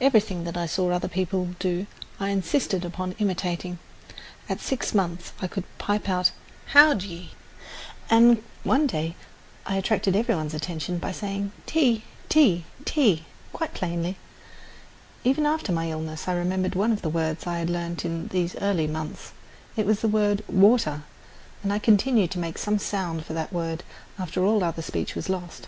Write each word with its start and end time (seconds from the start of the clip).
Everything 0.00 0.44
that 0.44 0.56
I 0.56 0.66
saw 0.66 0.92
other 0.92 1.08
people 1.08 1.56
do 1.58 1.88
I 2.20 2.28
insisted 2.28 2.84
upon 2.84 3.16
imitating. 3.18 3.80
At 4.48 4.60
six 4.60 4.94
months 4.94 5.32
I 5.42 5.48
could 5.48 5.64
pipe 5.76 6.08
out 6.08 6.30
"How 6.66 6.94
d'ye," 6.94 7.30
and 8.08 8.44
one 8.62 8.86
day 8.86 9.16
I 9.66 9.74
attracted 9.74 10.14
every 10.14 10.36
one's 10.36 10.54
attention 10.54 10.98
by 10.98 11.10
saying 11.10 11.50
"Tea, 11.66 12.04
tea, 12.28 12.64
tea" 12.84 13.24
quite 13.52 13.74
plainly. 13.74 14.16
Even 15.24 15.44
after 15.44 15.72
my 15.72 15.90
illness 15.90 16.28
I 16.28 16.34
remembered 16.34 16.76
one 16.76 16.92
of 16.92 17.02
the 17.02 17.08
words 17.08 17.44
I 17.44 17.58
had 17.58 17.68
learned 17.68 18.04
in 18.04 18.28
these 18.28 18.54
early 18.60 18.86
months. 18.86 19.32
It 19.76 19.84
was 19.84 19.98
the 19.98 20.06
word 20.06 20.44
"water," 20.46 21.02
and 21.64 21.72
I 21.72 21.80
continued 21.80 22.30
to 22.30 22.38
make 22.38 22.56
some 22.56 22.78
sound 22.78 23.24
for 23.26 23.32
that 23.32 23.52
word 23.52 23.82
after 24.16 24.44
all 24.44 24.62
other 24.62 24.80
speech 24.82 25.16
was 25.16 25.28
lost. 25.28 25.66